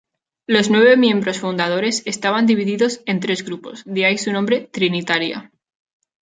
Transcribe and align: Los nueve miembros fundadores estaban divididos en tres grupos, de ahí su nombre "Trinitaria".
Los 0.47 0.71
nueve 0.71 0.97
miembros 0.97 1.37
fundadores 1.37 2.01
estaban 2.07 2.47
divididos 2.47 3.01
en 3.05 3.19
tres 3.19 3.45
grupos, 3.45 3.83
de 3.85 4.05
ahí 4.07 4.17
su 4.17 4.31
nombre 4.33 4.61
"Trinitaria". 4.73 5.51